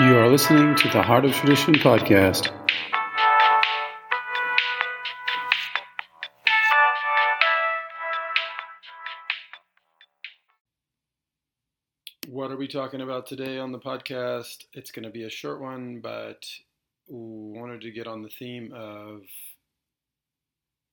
You 0.00 0.16
are 0.16 0.28
listening 0.28 0.76
to 0.76 0.88
the 0.90 1.02
Heart 1.02 1.24
of 1.24 1.32
Tradition 1.32 1.74
podcast. 1.74 2.52
What 12.28 12.52
are 12.52 12.56
we 12.56 12.68
talking 12.68 13.00
about 13.00 13.26
today 13.26 13.58
on 13.58 13.72
the 13.72 13.80
podcast? 13.80 14.66
It's 14.72 14.92
going 14.92 15.02
to 15.02 15.10
be 15.10 15.24
a 15.24 15.30
short 15.30 15.60
one, 15.60 15.98
but 15.98 16.46
wanted 17.08 17.80
to 17.80 17.90
get 17.90 18.06
on 18.06 18.22
the 18.22 18.28
theme 18.28 18.72
of 18.72 19.22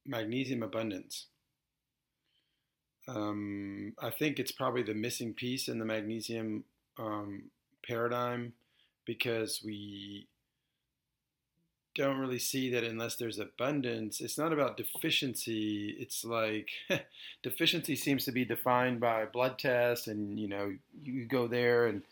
magnesium 0.03 0.63
abundance. 0.63 1.27
Um, 3.07 3.93
I 4.01 4.09
think 4.09 4.39
it's 4.39 4.51
probably 4.51 4.81
the 4.81 4.95
missing 4.95 5.35
piece 5.35 5.67
in 5.67 5.77
the 5.77 5.85
magnesium 5.85 6.63
um, 6.97 7.51
paradigm 7.87 8.53
because 9.05 9.61
we 9.63 10.27
don't 11.95 12.19
really 12.19 12.39
see 12.39 12.69
that 12.71 12.83
unless 12.83 13.15
there's 13.15 13.39
abundance. 13.39 14.19
It's 14.19 14.37
not 14.37 14.51
about 14.51 14.77
deficiency. 14.77 15.95
It's 15.97 16.25
like 16.25 16.69
deficiency 17.43 17.95
seems 17.95 18.25
to 18.25 18.31
be 18.31 18.45
defined 18.45 18.99
by 18.99 19.25
blood 19.25 19.57
tests, 19.57 20.07
and 20.07 20.37
you 20.37 20.47
know 20.47 20.73
you 21.01 21.25
go 21.25 21.47
there 21.47 21.87
and 21.87 22.03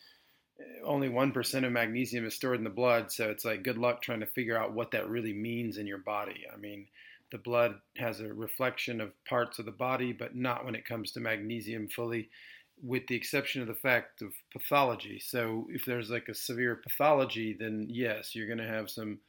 eh, 0.60 0.64
only 0.86 1.10
one 1.10 1.34
percent 1.34 1.66
of 1.66 1.72
magnesium 1.72 2.26
is 2.26 2.34
stored 2.34 2.58
in 2.58 2.64
the 2.64 2.70
blood. 2.70 3.12
So 3.12 3.30
it's 3.30 3.46
like 3.46 3.64
good 3.64 3.78
luck 3.78 4.02
trying 4.02 4.22
to 4.22 4.26
figure 4.26 4.58
out 4.58 4.74
what 4.74 4.92
that 4.92 5.10
really 5.10 5.34
means 5.34 5.78
in 5.78 5.86
your 5.86 5.98
body. 5.98 6.46
I 6.52 6.56
mean, 6.58 6.88
the 7.32 7.38
blood 7.38 7.76
has 7.98 8.22
a 8.22 8.34
reflection 8.34 9.02
of 9.02 9.12
parts 9.26 9.60
of 9.60 9.66
the 9.66 9.72
body, 9.72 10.14
but 10.14 10.36
not 10.36 10.64
when 10.64 10.76
it 10.76 10.86
comes 10.86 11.12
to 11.12 11.20
magnesium 11.20 11.90
fully 11.90 12.30
with 12.84 13.08
the 13.08 13.16
exception 13.16 13.62
of 13.62 13.68
the 13.68 13.74
fact 13.74 14.22
of 14.22 14.34
pathology. 14.52 15.20
So 15.20 15.68
if 15.70 15.86
there's 15.86 16.10
like 16.10 16.28
a 16.28 16.36
severe 16.36 16.76
pathology, 16.76 17.56
then 17.58 17.88
yes, 17.90 18.36
you're 18.36 18.48
going 18.48 18.60
to 18.60 18.68
have 18.68 18.90
some 18.90 19.20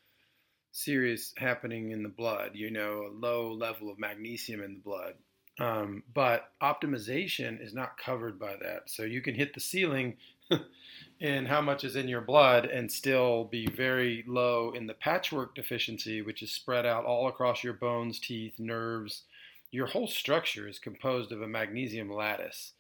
serious 0.73 1.33
happening 1.37 1.93
in 1.93 2.03
the 2.03 2.09
blood, 2.09 2.51
you 2.55 2.71
know, 2.71 3.07
a 3.07 3.15
low 3.15 3.53
level 3.53 3.91
of 3.91 3.99
magnesium 3.99 4.61
in 4.63 4.75
the 4.75 4.81
blood. 4.81 5.15
Um, 5.61 6.03
but 6.13 6.51
optimization 6.61 7.65
is 7.65 7.73
not 7.73 7.97
covered 7.97 8.41
by 8.41 8.57
that. 8.61 8.91
So 8.91 9.05
you 9.05 9.21
can 9.21 9.37
hit 9.37 9.55
the 9.55 9.61
ceiling 9.61 10.17
in 11.21 11.47
how 11.47 11.61
much 11.61 11.85
is 11.85 11.95
in 11.95 12.09
your 12.09 12.23
blood 12.23 12.65
and 12.65 12.91
still 12.91 13.45
be 13.45 13.69
very 13.69 14.25
low 14.27 14.73
in 14.73 14.89
the 14.89 14.95
patchwork 14.95 15.55
deficiency, 15.55 16.23
which 16.23 16.43
is 16.43 16.51
spread 16.51 16.85
out 16.87 17.05
all 17.05 17.29
across 17.29 17.63
your 17.63 17.75
bones, 17.75 18.19
teeth, 18.19 18.55
nerves. 18.59 19.23
Your 19.71 19.87
whole 19.87 20.09
structure 20.09 20.67
is 20.67 20.81
composed 20.81 21.31
of 21.31 21.41
a 21.41 21.47
magnesium 21.47 22.13
lattice. 22.13 22.73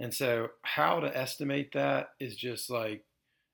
And 0.00 0.14
so, 0.14 0.50
how 0.62 1.00
to 1.00 1.16
estimate 1.16 1.72
that 1.72 2.10
is 2.20 2.36
just 2.36 2.70
like 2.70 3.04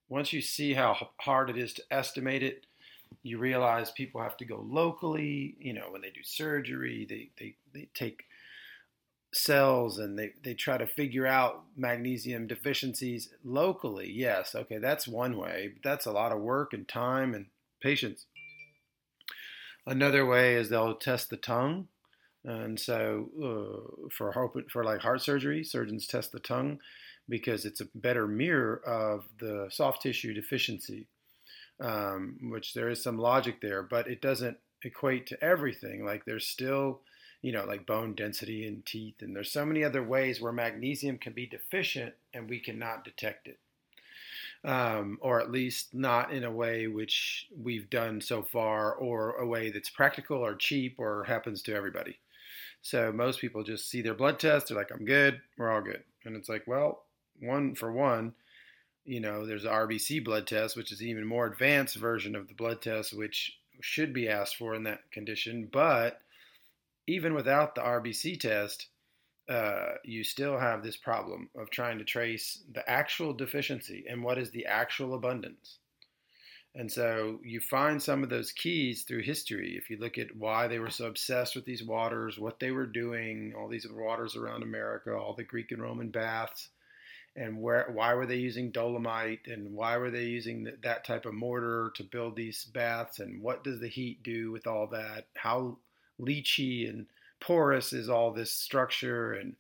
once 0.09 0.33
you 0.33 0.41
see 0.41 0.75
how 0.75 1.09
hard 1.19 1.51
it 1.51 1.57
is 1.57 1.73
to 1.75 1.83
estimate 1.91 2.43
it, 2.43 2.67
you 3.23 3.39
realize 3.39 3.91
people 3.91 4.21
have 4.21 4.37
to 4.39 4.45
go 4.45 4.65
locally. 4.69 5.57
You 5.59 5.73
know, 5.73 5.87
when 5.91 6.03
they 6.03 6.11
do 6.11 6.23
surgery, 6.23 7.07
they, 7.09 7.31
they, 7.39 7.57
they 7.73 7.89
take 7.95 8.25
cells 9.33 9.99
and 9.99 10.19
they, 10.19 10.33
they 10.43 10.55
try 10.55 10.79
to 10.79 10.87
figure 10.87 11.27
out 11.27 11.65
magnesium 11.77 12.47
deficiencies 12.47 13.31
locally. 13.43 14.11
Yes, 14.11 14.55
okay, 14.55 14.79
that's 14.79 15.09
one 15.09 15.37
way, 15.37 15.73
but 15.73 15.89
that's 15.89 16.07
a 16.07 16.13
lot 16.13 16.33
of 16.33 16.41
work 16.41 16.73
and 16.73 16.87
time 16.87 17.35
and 17.35 17.47
patience. 17.83 18.27
Another 19.87 20.25
way 20.25 20.55
is 20.55 20.69
they'll 20.69 20.95
test 20.95 21.31
the 21.31 21.37
tongue 21.37 21.89
and 22.45 22.79
so, 22.79 23.31
uh, 23.43 24.09
for 24.11 24.33
hope, 24.33 24.57
for 24.71 24.85
like 24.85 25.01
heart 25.01 25.23
surgery, 25.23 25.65
surgeons 25.65 26.07
test 26.07 26.31
the 26.33 26.41
tongue 26.41 26.79
because 27.29 27.65
it's 27.65 27.81
a 27.81 27.89
better 27.95 28.27
mirror 28.27 28.83
of 28.87 29.25
the 29.39 29.69
soft 29.71 30.03
tissue 30.03 30.35
deficiency, 30.35 31.07
um, 31.81 32.37
which 32.43 32.75
there 32.75 32.91
is 32.91 33.03
some 33.03 33.19
logic 33.19 33.63
there, 33.63 33.83
but 33.83 34.07
it 34.07 34.21
doesn't 34.21 34.59
equate 34.83 35.27
to 35.29 35.43
everything. 35.43 36.05
Like 36.05 36.27
there's 36.27 36.47
still, 36.47 37.01
you 37.41 37.51
know, 37.51 37.65
like 37.65 37.87
bone 37.87 38.15
density 38.15 38.67
in 38.67 38.83
teeth, 38.85 39.23
and 39.23 39.35
there's 39.35 39.51
so 39.51 39.65
many 39.65 39.83
other 39.83 40.03
ways 40.03 40.39
where 40.39 40.53
magnesium 40.53 41.17
can 41.17 41.33
be 41.33 41.47
deficient 41.47 42.13
and 42.35 42.49
we 42.49 42.61
cannot 42.61 43.05
detect 43.05 43.49
it. 43.49 43.59
Um, 44.65 45.19
or 45.21 45.41
at 45.41 45.51
least 45.51 45.95
not 45.95 46.33
in 46.33 46.45
a 46.45 46.51
way 46.51 46.87
which 46.87 47.49
we've 47.55 47.89
done 47.91 48.23
so 48.23 48.43
far, 48.43 48.95
or 48.95 49.37
a 49.37 49.47
way 49.47 49.71
that's 49.71 49.91
practical 49.91 50.39
or 50.39 50.55
cheap 50.55 50.97
or 50.99 51.25
happens 51.25 51.61
to 51.63 51.75
everybody. 51.75 52.19
So 52.85 53.11
most 53.11 53.41
people 53.41 53.65
just 53.65 53.89
see 53.89 54.03
their 54.03 54.13
blood 54.13 54.39
test, 54.39 54.69
they're 54.69 54.77
like, 54.77 54.93
I'm 54.93 55.07
good, 55.07 55.41
we're 55.57 55.73
all 55.73 55.81
good. 55.81 56.05
And 56.27 56.37
it's 56.37 56.51
like, 56.51 56.67
well, 56.67 57.05
one 57.41 57.75
for 57.75 57.91
one, 57.91 58.35
you 59.07 59.21
know, 59.21 59.47
there's 59.47 59.65
an 59.65 59.71
RBC 59.71 60.23
blood 60.23 60.47
test, 60.47 60.77
which 60.77 60.93
is 60.93 61.01
an 61.01 61.07
even 61.07 61.25
more 61.25 61.47
advanced 61.47 61.97
version 61.97 62.37
of 62.37 62.47
the 62.47 62.53
blood 62.53 62.83
test, 62.83 63.17
which 63.17 63.57
should 63.81 64.13
be 64.13 64.29
asked 64.29 64.57
for 64.57 64.75
in 64.75 64.83
that 64.83 65.11
condition. 65.11 65.67
But 65.73 66.21
even 67.07 67.33
without 67.33 67.75
the 67.75 67.81
RBC 67.81 68.39
test, 68.39 68.89
uh, 69.49 69.95
you 70.05 70.23
still 70.23 70.59
have 70.59 70.83
this 70.83 70.99
problem 70.99 71.49
of 71.57 71.71
trying 71.71 71.97
to 71.97 72.05
trace 72.05 72.65
the 72.71 72.87
actual 72.89 73.33
deficiency 73.33 74.05
and 74.11 74.23
what 74.23 74.37
is 74.37 74.51
the 74.51 74.67
actual 74.67 75.15
abundance. 75.15 75.79
And 76.77 76.91
so 76.91 77.39
you 77.45 77.61
find 77.61 78.03
some 78.03 78.25
of 78.25 78.31
those 78.31 78.51
keys 78.51 79.03
through 79.03 79.23
history. 79.23 79.77
If 79.77 79.91
you 79.91 79.97
look 79.97 80.19
at 80.19 80.35
why 80.35 80.67
they 80.67 80.81
were 80.81 80.91
so 80.91 81.07
obsessed 81.07 81.55
with 81.55 81.65
these 81.65 81.85
waters, 81.85 82.39
what 82.39 82.59
they 82.59 82.73
were 82.73 82.87
doing, 82.87 83.55
all 83.57 83.69
these 83.69 83.87
waters 83.89 84.35
around 84.35 84.65
America, 84.65 85.15
all 85.15 85.35
the 85.35 85.45
Greek 85.45 85.71
and 85.71 85.81
Roman 85.81 86.11
baths, 86.11 86.71
and 87.37 87.61
where 87.61 87.91
why 87.93 88.15
were 88.15 88.27
they 88.27 88.37
using 88.37 88.71
dolomite 88.71 89.47
and 89.47 89.73
why 89.73 89.97
were 89.97 90.11
they 90.11 90.25
using 90.25 90.69
that 90.83 91.05
type 91.05 91.27
of 91.27 91.35
mortar 91.35 91.93
to 91.97 92.05
build 92.05 92.37
these 92.37 92.65
baths 92.65 93.19
and 93.19 93.43
what 93.43 93.65
does 93.65 93.81
the 93.81 93.89
heat 93.89 94.23
do 94.23 94.53
with 94.53 94.67
all 94.67 94.87
that? 94.89 95.27
How 95.35 95.79
leachy 96.21 96.89
and 96.89 97.07
porous 97.41 97.93
is 97.93 98.09
all 98.09 98.33
this 98.33 98.53
structure 98.53 99.35
and 99.35 99.55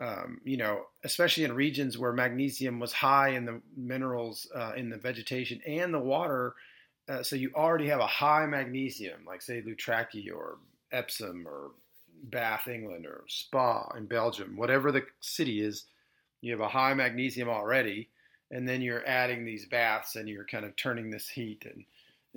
um, 0.00 0.40
you 0.44 0.56
know, 0.56 0.86
especially 1.04 1.44
in 1.44 1.52
regions 1.52 1.98
where 1.98 2.12
magnesium 2.12 2.80
was 2.80 2.92
high 2.92 3.30
in 3.30 3.44
the 3.44 3.60
minerals 3.76 4.46
uh, 4.54 4.72
in 4.76 4.88
the 4.88 4.96
vegetation 4.96 5.60
and 5.66 5.92
the 5.92 5.98
water. 5.98 6.54
Uh, 7.08 7.22
so 7.22 7.36
you 7.36 7.50
already 7.54 7.88
have 7.88 8.00
a 8.00 8.06
high 8.06 8.46
magnesium, 8.46 9.20
like 9.26 9.42
say 9.42 9.60
Loutraki 9.60 10.32
or 10.34 10.58
Epsom 10.92 11.46
or 11.46 11.72
Bath, 12.24 12.68
England, 12.68 13.04
or 13.06 13.24
Spa 13.28 13.90
in 13.96 14.06
Belgium, 14.06 14.56
whatever 14.56 14.92
the 14.92 15.04
city 15.20 15.60
is, 15.60 15.84
you 16.40 16.52
have 16.52 16.60
a 16.60 16.68
high 16.68 16.94
magnesium 16.94 17.48
already, 17.48 18.08
and 18.50 18.66
then 18.66 18.80
you're 18.80 19.06
adding 19.06 19.44
these 19.44 19.66
baths 19.66 20.16
and 20.16 20.28
you're 20.28 20.44
kind 20.44 20.64
of 20.64 20.76
turning 20.76 21.10
this 21.10 21.28
heat 21.28 21.64
and 21.64 21.84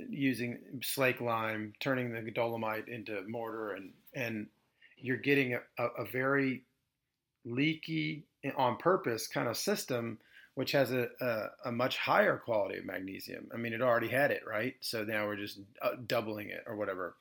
using 0.10 0.58
slake 0.82 1.22
lime, 1.22 1.74
turning 1.80 2.12
the 2.12 2.32
dolomite 2.32 2.88
into 2.88 3.22
mortar, 3.28 3.74
and 3.74 3.92
and 4.14 4.48
you're 4.98 5.18
getting 5.18 5.54
a, 5.54 5.84
a 5.98 6.06
very 6.06 6.64
leaky 7.46 8.24
on 8.56 8.78
purpose 8.78 9.28
kind 9.28 9.48
of 9.48 9.58
system, 9.58 10.20
which 10.56 10.72
has 10.72 10.92
a, 10.92 11.08
a, 11.22 11.70
a, 11.70 11.72
much 11.72 11.98
higher 11.98 12.38
quality 12.38 12.78
of 12.78 12.86
magnesium. 12.86 13.50
I 13.54 13.58
mean, 13.58 13.74
it 13.74 13.82
already 13.82 14.08
had 14.08 14.32
it, 14.32 14.44
right? 14.48 14.76
So 14.82 15.04
now 15.04 15.26
we're 15.26 15.36
just 15.36 15.60
uh, 15.82 15.92
doubling 16.06 16.50
it 16.50 16.64
or 16.68 16.76
whatever. 16.76 17.16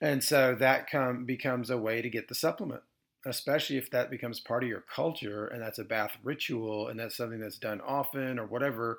And 0.00 0.22
so 0.22 0.54
that 0.56 0.90
come, 0.90 1.24
becomes 1.24 1.70
a 1.70 1.78
way 1.78 2.02
to 2.02 2.10
get 2.10 2.28
the 2.28 2.34
supplement, 2.34 2.82
especially 3.26 3.76
if 3.76 3.90
that 3.90 4.10
becomes 4.10 4.40
part 4.40 4.62
of 4.62 4.68
your 4.68 4.84
culture 4.94 5.46
and 5.46 5.60
that's 5.60 5.78
a 5.78 5.84
bath 5.84 6.16
ritual 6.22 6.88
and 6.88 6.98
that's 6.98 7.16
something 7.16 7.40
that's 7.40 7.58
done 7.58 7.80
often 7.80 8.38
or 8.38 8.46
whatever, 8.46 8.98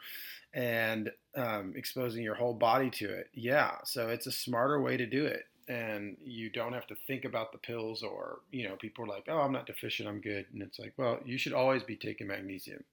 and 0.54 1.12
um, 1.36 1.74
exposing 1.76 2.24
your 2.24 2.36
whole 2.36 2.54
body 2.54 2.90
to 2.90 3.10
it. 3.10 3.30
Yeah, 3.34 3.76
so 3.86 4.10
it's 4.10 4.28
a 4.28 4.32
smarter 4.32 4.82
way 4.82 4.98
to 4.98 5.06
do 5.06 5.26
it 5.26 5.46
and 5.70 6.18
you 6.26 6.50
don't 6.50 6.74
have 6.74 6.88
to 6.88 6.96
think 7.06 7.24
about 7.24 7.52
the 7.52 7.58
pills 7.60 8.02
or 8.02 8.40
you 8.52 8.68
know 8.68 8.76
people 8.76 9.06
are 9.06 9.08
like 9.08 9.26
oh 9.30 9.38
i'm 9.38 9.54
not 9.54 9.68
deficient 9.68 10.10
i'm 10.10 10.20
good. 10.20 10.46
And 10.52 10.62
it's 10.62 10.80
like 10.80 10.94
well 10.98 11.20
you 11.24 11.38
should 11.38 11.54
always 11.54 11.84
be 11.84 11.96
taking 11.96 12.28
magnesium. 12.28 12.84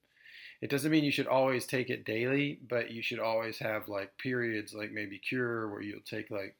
It 0.61 0.69
doesn't 0.69 0.91
mean 0.91 1.03
you 1.03 1.11
should 1.11 1.27
always 1.27 1.65
take 1.65 1.89
it 1.89 2.05
daily 2.05 2.59
but 2.69 2.91
you 2.91 3.01
should 3.01 3.19
always 3.19 3.57
have 3.59 3.89
like 3.89 4.17
periods 4.17 4.73
like 4.73 4.91
maybe 4.91 5.17
cure 5.17 5.67
where 5.67 5.81
you'll 5.81 5.99
take 6.01 6.29
like 6.29 6.55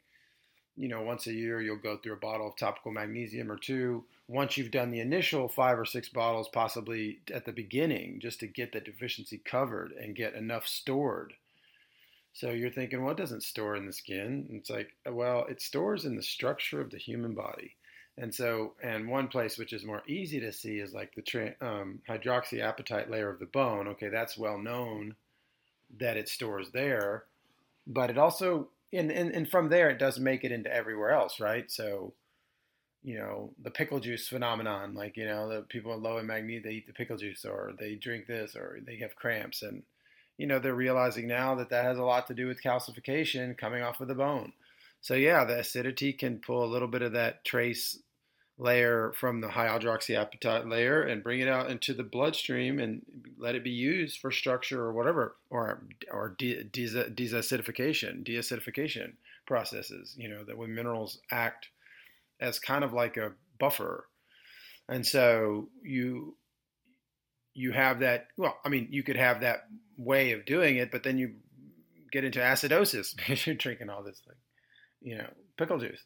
you 0.76 0.88
know 0.88 1.02
once 1.02 1.28
a 1.28 1.34
year 1.34 1.62
you'll 1.62 1.78
go 1.78 1.98
through 1.98 2.14
a 2.14 2.18
bottle 2.18 2.48
of 2.48 2.58
topical 2.58 2.92
magnesium 2.92 3.52
or 3.52 3.58
two. 3.58 4.04
Once 4.28 4.58
you've 4.58 4.72
done 4.72 4.92
the 4.92 5.00
initial 5.00 5.48
five 5.48 5.80
or 5.80 5.86
six 5.86 6.10
bottles 6.10 6.50
possibly 6.50 7.20
at 7.34 7.46
the 7.46 7.54
beginning 7.54 8.20
just 8.20 8.40
to 8.40 8.48
get 8.48 8.74
the 8.74 8.82
deficiency 8.82 9.38
covered 9.38 9.92
and 9.92 10.16
get 10.16 10.34
enough 10.34 10.68
stored 10.68 11.34
so 12.38 12.52
you're 12.52 12.70
thinking, 12.70 13.02
well, 13.02 13.14
it 13.14 13.18
doesn't 13.18 13.42
store 13.42 13.76
in 13.76 13.88
the 13.88 13.92
skin. 13.92 14.46
It's 14.52 14.70
like, 14.70 14.96
well, 15.10 15.48
it 15.50 15.60
stores 15.60 16.06
in 16.06 16.16
the 16.16 16.22
structure 16.22 16.80
of 16.80 16.92
the 16.92 17.00
human 17.00 17.34
body. 17.34 17.74
And 18.16 18.34
so, 18.34 18.74
and 18.84 19.10
one 19.10 19.28
place 19.28 19.58
which 19.58 19.74
is 19.74 19.84
more 19.84 20.04
easy 20.08 20.40
to 20.42 20.54
see 20.54 20.78
is 20.78 20.94
like 20.94 21.16
the 21.16 21.56
um, 21.62 22.00
hydroxyapatite 22.08 23.10
layer 23.10 23.32
of 23.32 23.40
the 23.40 23.48
bone. 23.48 23.88
Okay, 23.88 24.10
that's 24.10 24.38
well 24.38 24.60
known 24.60 25.16
that 26.00 26.16
it 26.16 26.30
stores 26.30 26.70
there, 26.72 27.24
but 27.88 28.12
it 28.12 28.20
also, 28.20 28.68
and, 28.94 29.12
and, 29.12 29.32
and 29.32 29.50
from 29.50 29.70
there, 29.70 29.90
it 29.90 29.98
does 29.98 30.20
make 30.20 30.44
it 30.44 30.52
into 30.52 30.72
everywhere 30.72 31.14
else, 31.14 31.40
right? 31.40 31.72
So, 31.72 32.14
you 33.04 33.18
know, 33.18 33.50
the 33.64 33.72
pickle 33.72 34.00
juice 34.00 34.28
phenomenon, 34.28 34.94
like, 34.94 35.18
you 35.18 35.26
know, 35.26 35.50
the 35.50 35.62
people 35.62 35.98
low 35.98 36.20
in 36.20 36.28
magnesium, 36.28 36.62
they 36.66 36.76
eat 36.76 36.86
the 36.86 36.94
pickle 36.94 37.18
juice 37.18 37.46
or 37.46 37.72
they 37.80 37.96
drink 37.96 38.28
this 38.28 38.56
or 38.56 38.78
they 38.86 38.98
have 38.98 39.16
cramps 39.16 39.64
and 39.64 39.82
you 40.38 40.48
know, 40.48 40.60
they're 40.60 40.74
realizing 40.74 41.28
now 41.28 41.56
that 41.56 41.70
that 41.70 41.86
has 41.86 41.98
a 41.98 42.04
lot 42.04 42.28
to 42.28 42.34
do 42.34 42.48
with 42.48 42.64
calcification 42.64 43.58
coming 43.58 43.82
off 43.82 44.02
of 44.02 44.08
the 44.08 44.16
bone. 44.16 44.54
So 45.02 45.14
yeah, 45.14 45.46
the 45.46 45.60
acidity 45.60 46.14
can 46.14 46.40
pull 46.40 46.64
a 46.64 46.72
little 46.72 46.88
bit 46.88 47.02
of 47.02 47.14
that 47.14 47.46
trace 47.46 48.00
layer 48.58 49.14
from 49.16 49.40
the 49.40 49.50
high 49.50 49.68
hydroxyapatite 49.68 50.70
layer 50.70 51.04
and 51.04 51.24
bring 51.24 51.40
it 51.40 51.48
out 51.48 51.70
into 51.70 51.94
the 51.94 52.04
bloodstream 52.04 52.80
and 52.80 53.06
let 53.38 53.56
it 53.56 53.64
be 53.64 53.72
used 53.72 54.20
for 54.20 54.32
structure 54.32 54.82
or 54.82 54.94
whatever, 54.94 55.36
or 55.50 55.84
or 56.12 56.36
de- 56.38 56.64
de- 56.64 57.10
deacidification, 57.12 58.26
deacidification 58.26 59.14
processes. 59.46 60.16
You 60.18 60.30
know 60.30 60.44
that 60.44 60.58
when 60.58 60.74
minerals 60.74 61.20
act 61.32 61.70
as 62.40 62.60
kind 62.60 62.84
of 62.84 62.94
like 62.94 63.18
a 63.18 63.34
buffer, 63.60 64.08
and 64.90 65.06
so 65.06 65.70
you 65.84 66.36
you 67.58 67.72
have 67.72 68.00
that. 68.00 68.28
Well, 68.38 68.56
I 68.64 68.70
mean, 68.70 68.88
you 68.92 69.02
could 69.02 69.18
have 69.18 69.42
that 69.42 69.68
way 69.98 70.32
of 70.32 70.46
doing 70.46 70.78
it, 70.78 70.92
but 70.92 71.02
then 71.02 71.18
you 71.18 71.34
get 72.12 72.24
into 72.24 72.40
acidosis 72.40 73.16
because 73.16 73.46
you're 73.48 73.56
drinking 73.56 73.90
all 73.90 74.04
this 74.04 74.22
thing, 74.26 74.36
you 75.02 75.18
know, 75.18 75.28
pickle 75.58 75.80
juice. 75.80 76.04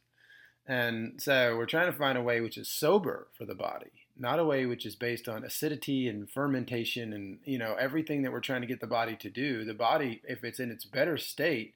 And 0.65 1.21
so 1.21 1.57
we're 1.57 1.65
trying 1.65 1.91
to 1.91 1.97
find 1.97 2.17
a 2.17 2.23
way 2.23 2.39
which 2.39 2.57
is 2.57 2.69
sober 2.69 3.27
for 3.37 3.45
the 3.45 3.55
body, 3.55 3.91
not 4.17 4.39
a 4.39 4.45
way 4.45 4.65
which 4.65 4.85
is 4.85 4.95
based 4.95 5.27
on 5.27 5.43
acidity 5.43 6.07
and 6.07 6.29
fermentation 6.29 7.11
and 7.11 7.39
you 7.43 7.57
know 7.57 7.75
everything 7.77 8.21
that 8.21 8.31
we're 8.31 8.39
trying 8.39 8.61
to 8.61 8.67
get 8.67 8.79
the 8.79 8.87
body 8.87 9.17
to 9.17 9.29
do. 9.29 9.65
The 9.65 9.73
body, 9.73 10.21
if 10.23 10.45
it's 10.45 10.59
in 10.59 10.71
its 10.71 10.85
better 10.85 11.17
state, 11.17 11.75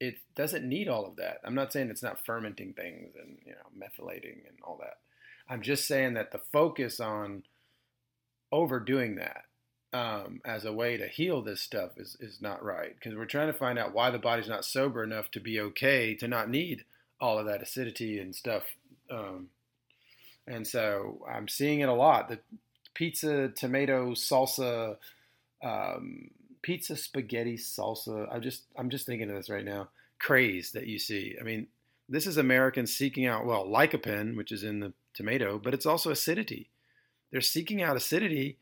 it 0.00 0.14
doesn't 0.34 0.66
need 0.66 0.88
all 0.88 1.04
of 1.04 1.16
that. 1.16 1.38
I'm 1.44 1.54
not 1.54 1.72
saying 1.72 1.90
it's 1.90 2.02
not 2.02 2.24
fermenting 2.24 2.72
things 2.72 3.12
and 3.20 3.36
you 3.44 3.52
know 3.52 3.86
methylating 3.86 4.48
and 4.48 4.56
all 4.64 4.78
that. 4.80 4.98
I'm 5.48 5.60
just 5.60 5.86
saying 5.86 6.14
that 6.14 6.32
the 6.32 6.40
focus 6.52 6.98
on 6.98 7.42
overdoing 8.52 9.16
that 9.16 9.44
um, 9.92 10.40
as 10.44 10.64
a 10.64 10.72
way 10.72 10.96
to 10.96 11.08
heal 11.08 11.42
this 11.42 11.60
stuff 11.60 11.92
is 11.96 12.16
is 12.20 12.40
not 12.40 12.64
right 12.64 12.94
because 12.94 13.16
we're 13.16 13.26
trying 13.26 13.52
to 13.52 13.58
find 13.58 13.78
out 13.78 13.94
why 13.94 14.10
the 14.10 14.18
body's 14.18 14.48
not 14.48 14.64
sober 14.64 15.02
enough 15.02 15.30
to 15.32 15.40
be 15.40 15.60
okay 15.60 16.14
to 16.14 16.28
not 16.28 16.48
need 16.48 16.84
all 17.20 17.38
of 17.38 17.46
that 17.46 17.62
acidity 17.62 18.18
and 18.18 18.34
stuff. 18.34 18.64
Um, 19.10 19.48
and 20.46 20.66
so 20.66 21.24
I'm 21.30 21.46
seeing 21.46 21.80
it 21.80 21.88
a 21.88 21.94
lot. 21.94 22.28
The 22.28 22.40
pizza, 22.94 23.48
tomato, 23.48 24.10
salsa, 24.12 24.96
um, 25.62 26.30
pizza, 26.62 26.96
spaghetti, 26.96 27.56
salsa. 27.56 28.32
I 28.32 28.38
just 28.38 28.64
I'm 28.76 28.90
just 28.90 29.06
thinking 29.06 29.30
of 29.30 29.36
this 29.36 29.50
right 29.50 29.64
now. 29.64 29.88
Craze 30.18 30.72
that 30.72 30.86
you 30.86 30.98
see. 30.98 31.36
I 31.40 31.44
mean, 31.44 31.66
this 32.08 32.26
is 32.26 32.36
Americans 32.36 32.94
seeking 32.94 33.26
out 33.26 33.46
well 33.46 33.66
lycopene, 33.66 34.36
which 34.36 34.52
is 34.52 34.64
in 34.64 34.80
the 34.80 34.92
tomato, 35.14 35.58
but 35.58 35.74
it's 35.74 35.86
also 35.86 36.10
acidity. 36.10 36.70
They're 37.32 37.40
seeking 37.40 37.82
out 37.82 37.96
acidity, 37.96 38.58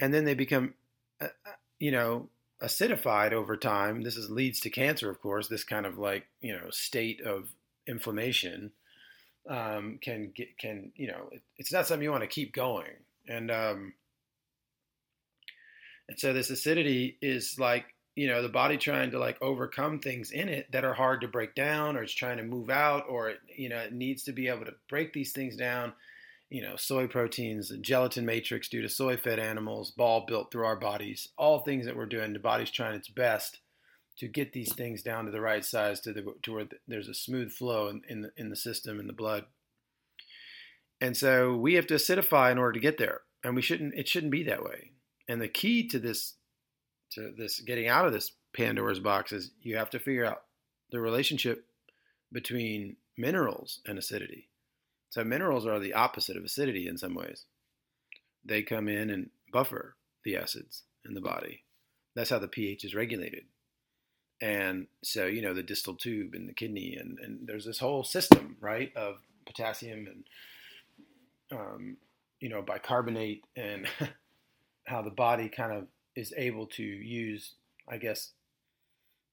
and 0.00 0.12
then 0.12 0.24
they 0.24 0.34
become, 0.34 0.74
uh, 1.20 1.26
uh 1.46 1.52
you 1.78 1.92
know, 1.92 2.30
acidified 2.62 3.32
over 3.32 3.56
time. 3.56 4.02
This 4.02 4.16
is 4.16 4.30
leads 4.30 4.60
to 4.60 4.70
cancer, 4.70 5.10
of 5.10 5.20
course. 5.20 5.46
This 5.46 5.64
kind 5.64 5.86
of 5.86 5.98
like 5.98 6.26
you 6.40 6.52
know 6.52 6.70
state 6.70 7.20
of 7.20 7.48
inflammation 7.86 8.72
um, 9.48 9.98
can 10.00 10.32
get 10.34 10.56
can 10.58 10.92
you 10.96 11.08
know 11.08 11.28
it, 11.32 11.42
it's 11.58 11.72
not 11.72 11.86
something 11.86 12.02
you 12.02 12.10
want 12.10 12.22
to 12.22 12.28
keep 12.28 12.54
going 12.54 12.90
and 13.28 13.50
um, 13.50 13.92
and 16.08 16.18
so 16.18 16.32
this 16.32 16.50
acidity 16.50 17.18
is 17.20 17.58
like 17.58 17.86
you 18.14 18.26
know 18.26 18.42
the 18.42 18.48
body 18.48 18.76
trying 18.76 19.10
to 19.10 19.18
like 19.18 19.40
overcome 19.42 19.98
things 19.98 20.30
in 20.30 20.48
it 20.48 20.70
that 20.72 20.84
are 20.84 20.94
hard 20.94 21.20
to 21.20 21.28
break 21.28 21.54
down 21.54 21.96
or 21.96 22.02
it's 22.02 22.14
trying 22.14 22.38
to 22.38 22.42
move 22.42 22.70
out 22.70 23.04
or 23.08 23.28
it 23.30 23.38
you 23.54 23.68
know 23.68 23.78
it 23.78 23.92
needs 23.92 24.22
to 24.22 24.32
be 24.32 24.48
able 24.48 24.64
to 24.64 24.74
break 24.88 25.12
these 25.12 25.32
things 25.32 25.56
down 25.56 25.92
you 26.54 26.62
know 26.62 26.76
soy 26.76 27.06
proteins 27.06 27.72
gelatin 27.80 28.24
matrix 28.24 28.68
due 28.68 28.82
to 28.82 28.88
soy 28.88 29.16
fed 29.16 29.38
animals 29.38 29.90
ball 29.90 30.24
built 30.26 30.52
through 30.52 30.64
our 30.64 30.76
bodies 30.76 31.28
all 31.36 31.60
things 31.60 31.84
that 31.84 31.96
we're 31.96 32.06
doing 32.06 32.32
the 32.32 32.38
body's 32.38 32.70
trying 32.70 32.94
its 32.94 33.08
best 33.08 33.60
to 34.16 34.28
get 34.28 34.52
these 34.52 34.72
things 34.72 35.02
down 35.02 35.24
to 35.24 35.30
the 35.30 35.40
right 35.40 35.64
size 35.64 36.00
to 36.00 36.12
the 36.12 36.34
to 36.42 36.52
where 36.52 36.66
there's 36.86 37.08
a 37.08 37.14
smooth 37.14 37.50
flow 37.50 37.88
in, 37.88 38.02
in 38.08 38.22
the 38.22 38.30
in 38.36 38.50
the 38.50 38.56
system 38.56 39.00
in 39.00 39.06
the 39.06 39.12
blood. 39.12 39.44
And 41.00 41.16
so 41.16 41.56
we 41.56 41.74
have 41.74 41.86
to 41.88 41.94
acidify 41.94 42.52
in 42.52 42.58
order 42.58 42.72
to 42.72 42.80
get 42.80 42.98
there, 42.98 43.22
and 43.42 43.54
we 43.54 43.62
shouldn't. 43.62 43.94
It 43.94 44.08
shouldn't 44.08 44.32
be 44.32 44.44
that 44.44 44.62
way. 44.62 44.92
And 45.28 45.40
the 45.40 45.48
key 45.48 45.88
to 45.88 45.98
this 45.98 46.34
to 47.12 47.32
this 47.36 47.60
getting 47.60 47.88
out 47.88 48.06
of 48.06 48.12
this 48.12 48.32
Pandora's 48.56 49.00
box 49.00 49.32
is 49.32 49.50
you 49.60 49.76
have 49.76 49.90
to 49.90 49.98
figure 49.98 50.24
out 50.24 50.42
the 50.90 51.00
relationship 51.00 51.66
between 52.32 52.96
minerals 53.16 53.80
and 53.86 53.98
acidity. 53.98 54.48
So 55.14 55.22
minerals 55.22 55.64
are 55.64 55.78
the 55.78 55.94
opposite 55.94 56.36
of 56.36 56.42
acidity 56.42 56.88
in 56.88 56.98
some 56.98 57.14
ways. 57.14 57.44
They 58.44 58.64
come 58.64 58.88
in 58.88 59.10
and 59.10 59.30
buffer 59.52 59.94
the 60.24 60.36
acids 60.36 60.82
in 61.06 61.14
the 61.14 61.20
body. 61.20 61.62
That's 62.16 62.30
how 62.30 62.40
the 62.40 62.48
pH 62.48 62.84
is 62.84 62.96
regulated. 62.96 63.44
And 64.40 64.88
so, 65.04 65.26
you 65.26 65.40
know, 65.40 65.54
the 65.54 65.62
distal 65.62 65.94
tube 65.94 66.34
and 66.34 66.48
the 66.48 66.52
kidney, 66.52 66.96
and, 66.98 67.20
and 67.20 67.46
there's 67.46 67.64
this 67.64 67.78
whole 67.78 68.02
system, 68.02 68.56
right, 68.60 68.90
of 68.96 69.18
potassium 69.46 70.08
and, 70.08 71.60
um, 71.60 71.96
you 72.40 72.48
know, 72.48 72.60
bicarbonate 72.60 73.44
and 73.54 73.86
how 74.88 75.00
the 75.00 75.10
body 75.10 75.48
kind 75.48 75.70
of 75.70 75.86
is 76.16 76.34
able 76.36 76.66
to 76.66 76.82
use, 76.82 77.52
I 77.88 77.98
guess, 77.98 78.32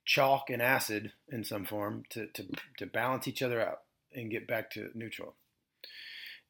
chalk 0.06 0.52
and 0.52 0.62
acid 0.62 1.14
in 1.28 1.44
some 1.44 1.66
form 1.66 2.04
to, 2.12 2.28
to, 2.28 2.46
to 2.78 2.86
balance 2.86 3.28
each 3.28 3.42
other 3.42 3.60
out 3.60 3.80
and 4.14 4.30
get 4.30 4.48
back 4.48 4.70
to 4.74 4.92
neutral. 4.94 5.34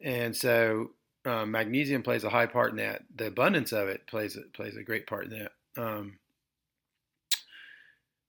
And 0.02 0.36
so 0.36 0.92
um, 1.26 1.52
magnesium 1.52 2.04
plays 2.04 2.24
a 2.24 2.30
high 2.30 2.48
part 2.48 2.72
in 2.72 2.78
that. 2.78 3.04
The 3.16 3.28
abundance 3.28 3.72
of 3.72 3.88
it 3.88 4.08
plays 4.08 4.38
plays 4.54 4.76
a 4.76 4.84
great 4.84 5.08
part 5.08 5.32
in 5.32 5.40
that. 5.40 5.52
Um, 5.82 6.18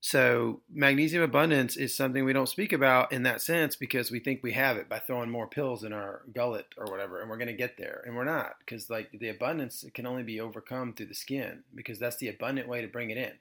so 0.05 0.63
magnesium 0.69 1.23
abundance 1.23 1.77
is 1.77 1.97
something 1.97 2.25
we 2.25 2.33
don't 2.33 2.49
speak 2.49 2.73
about 2.73 3.13
in 3.13 3.23
that 3.23 3.41
sense 3.41 3.77
because 3.77 4.11
we 4.11 4.19
think 4.19 4.43
we 4.43 4.53
have 4.53 4.77
it 4.77 4.89
by 4.89 4.99
throwing 4.99 5.31
more 5.31 5.47
pills 5.47 5.85
in 5.85 5.93
our 5.93 6.23
gullet 6.35 6.67
or 6.77 6.87
whatever, 6.87 7.21
and 7.21 7.31
we're 7.31 7.37
going 7.37 7.47
to 7.47 7.53
get 7.55 7.79
there, 7.79 8.03
and 8.05 8.17
we're 8.17 8.25
not 8.25 8.57
because 8.59 8.91
like 8.91 9.11
the 9.13 9.29
abundance 9.29 9.85
can 9.95 10.05
only 10.05 10.25
be 10.25 10.41
overcome 10.41 10.93
through 10.93 11.07
the 11.07 11.15
skin 11.15 11.63
because 11.73 12.01
that's 12.01 12.17
the 12.17 12.29
abundant 12.29 12.69
way 12.69 12.81
to 12.83 12.89
bring 12.89 13.11
it 13.11 13.17
in. 13.17 13.33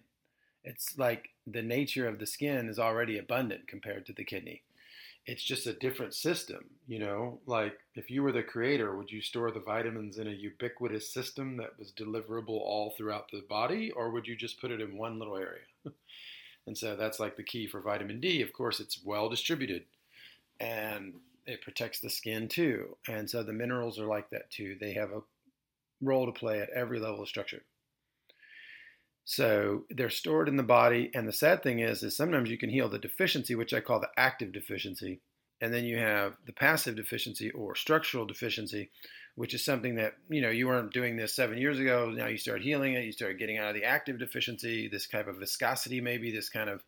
It's 0.64 1.00
like 1.00 1.30
the 1.48 1.64
nature 1.64 2.08
of 2.08 2.20
the 2.20 2.28
skin 2.28 2.70
is 2.70 2.78
already 2.78 3.18
abundant 3.18 3.68
compared 3.68 4.06
to 4.06 4.14
the 4.14 4.24
kidney. 4.24 4.62
It's 5.28 5.44
just 5.44 5.68
a 5.68 5.74
different 5.74 6.16
system, 6.16 6.66
you 6.88 7.00
know. 7.00 7.40
Like 7.46 7.78
if 7.96 8.10
you 8.10 8.24
were 8.24 8.32
the 8.32 8.44
creator, 8.44 8.96
would 8.98 9.12
you 9.12 9.22
store 9.22 9.52
the 9.52 9.60
vitamins 9.60 10.18
in 10.18 10.28
a 10.28 10.32
ubiquitous 10.32 11.14
system 11.14 11.58
that 11.58 11.78
was 11.78 11.92
deliverable 11.92 12.60
all 12.60 12.94
throughout 12.98 13.30
the 13.32 13.44
body, 13.48 13.92
or 13.92 14.12
would 14.12 14.28
you 14.28 14.36
just 14.36 14.60
put 14.60 14.72
it 14.72 14.82
in 14.82 14.98
one 14.98 15.20
little 15.20 15.38
area? 15.38 15.66
And 16.68 16.78
so 16.78 16.96
that's 16.96 17.20
like 17.20 17.38
the 17.38 17.44
key 17.44 17.68
for 17.68 17.82
vitamin 17.82 18.20
D. 18.20 18.42
Of 18.42 18.54
course, 18.54 18.80
it's 18.80 19.04
well 19.04 19.30
distributed 19.30 19.86
and 20.60 21.16
it 21.46 21.62
protects 21.62 22.00
the 22.00 22.10
skin 22.10 22.48
too. 22.48 22.98
And 23.08 23.30
so 23.30 23.44
the 23.44 23.54
minerals 23.54 24.00
are 24.00 24.06
like 24.06 24.30
that 24.30 24.52
too. 24.52 24.78
They 24.80 24.94
have 24.94 25.12
a 25.12 25.22
role 26.02 26.26
to 26.26 26.32
play 26.32 26.60
at 26.62 26.70
every 26.70 27.00
level 27.00 27.22
of 27.22 27.30
structure. 27.30 27.64
So 29.24 29.86
they're 29.90 30.10
stored 30.10 30.48
in 30.48 30.58
the 30.58 30.64
body. 30.64 31.12
And 31.14 31.28
the 31.28 31.34
sad 31.34 31.64
thing 31.64 31.80
is, 31.80 32.04
is 32.04 32.16
sometimes 32.16 32.50
you 32.50 32.58
can 32.58 32.70
heal 32.70 32.90
the 32.90 33.00
deficiency, 33.00 33.56
which 33.56 33.74
I 33.74 33.80
call 33.80 34.00
the 34.00 34.10
active 34.18 34.52
deficiency. 34.52 35.22
And 35.62 35.74
then 35.74 35.86
you 35.86 35.98
have 35.98 36.38
the 36.46 36.54
passive 36.54 36.96
deficiency 36.96 37.52
or 37.52 37.76
structural 37.76 38.26
deficiency, 38.26 38.90
which 39.36 39.54
is 39.54 39.64
something 39.64 39.96
that 39.96 40.16
you 40.28 40.42
know 40.42 40.50
you 40.50 40.68
weren't 40.68 40.92
doing 40.92 41.18
this 41.18 41.36
seven 41.36 41.60
years 41.60 41.80
ago. 41.80 42.10
Now 42.10 42.28
you 42.28 42.38
start 42.38 42.62
healing 42.62 42.94
it. 42.96 43.06
You 43.06 43.12
start 43.12 43.38
getting 43.38 43.60
out 43.60 43.70
of 43.70 43.76
the 43.76 43.84
active 43.84 44.18
deficiency, 44.18 44.88
this 44.88 45.08
type 45.08 45.28
of 45.28 45.38
viscosity, 45.38 46.02
maybe 46.02 46.32
this 46.32 46.50
kind 46.50 46.70
of 46.70 46.84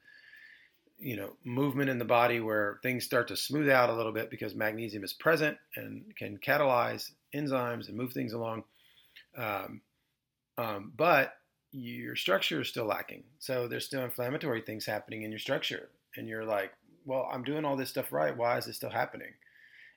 you 1.00 1.16
know 1.16 1.34
movement 1.44 1.92
in 1.92 2.00
the 2.00 2.06
body 2.06 2.40
where 2.40 2.80
things 2.82 3.06
start 3.06 3.28
to 3.28 3.38
smooth 3.38 3.70
out 3.70 3.90
a 3.90 3.96
little 3.96 4.12
bit 4.12 4.32
because 4.32 4.56
magnesium 4.56 5.04
is 5.04 5.14
present 5.14 5.58
and 5.76 6.04
can 6.18 6.40
catalyze 6.40 7.12
enzymes 7.34 7.90
and 7.90 7.98
move 7.98 8.12
things 8.12 8.34
along. 8.34 8.64
Um, 9.38 9.82
um, 10.58 10.92
but 10.96 11.34
your 11.74 12.16
structure 12.16 12.62
is 12.62 12.70
still 12.70 12.86
lacking, 12.86 13.24
so 13.40 13.68
there's 13.68 13.86
still 13.86 14.04
inflammatory 14.04 14.62
things 14.62 14.86
happening 14.86 15.24
in 15.24 15.32
your 15.32 15.40
structure, 15.40 15.90
and 16.16 16.28
you're 16.28 16.46
like, 16.46 16.72
well, 17.06 17.28
I'm 17.32 17.44
doing 17.44 17.66
all 17.66 17.76
this 17.76 17.90
stuff 17.90 18.14
right. 18.14 18.36
Why 18.36 18.58
is 18.58 18.66
this 18.66 18.78
still 18.78 18.92
happening? 18.92 19.34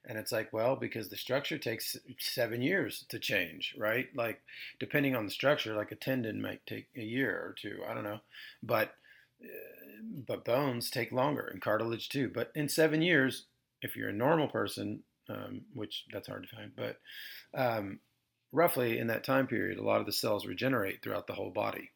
And 0.09 0.19
it's 0.19 0.33
like, 0.33 0.53
well, 0.53 0.77
because 0.77 1.09
the 1.09 1.17
structure 1.17 1.59
takes 1.59 1.97
seven 2.19 2.63
years 2.63 3.05
to 3.09 3.19
change, 3.19 3.75
right? 3.77 4.07
Like, 4.15 4.41
depending 4.79 5.17
on 5.17 5.25
the 5.25 5.33
structure, 5.33 5.75
like 5.75 5.93
a 5.93 5.97
tendon 5.97 6.41
might 6.41 6.65
take 6.67 6.87
a 6.97 7.03
year 7.03 7.33
or 7.33 7.55
two. 7.61 7.81
I 7.89 7.93
don't 7.93 8.05
know, 8.05 8.21
but 8.63 8.95
uh, 9.43 9.47
but 10.27 10.45
bones 10.45 10.91
take 10.91 11.13
longer, 11.13 11.47
and 11.47 11.61
cartilage 11.61 12.09
too. 12.09 12.31
But 12.33 12.53
in 12.55 12.69
seven 12.69 13.03
years, 13.03 13.47
if 13.83 13.97
you're 13.97 14.09
a 14.09 14.15
normal 14.15 14.49
person, 14.49 15.03
um, 15.29 15.63
which 15.75 16.05
that's 16.13 16.29
hard 16.29 16.47
to 16.49 16.57
find, 16.57 16.73
but 16.77 17.01
um, 17.53 17.99
roughly 18.57 18.99
in 18.99 19.07
that 19.09 19.25
time 19.25 19.47
period, 19.47 19.79
a 19.79 19.85
lot 19.85 20.01
of 20.01 20.07
the 20.07 20.13
cells 20.13 20.47
regenerate 20.47 21.03
throughout 21.03 21.27
the 21.27 21.35
whole 21.35 21.51
body. 21.51 21.91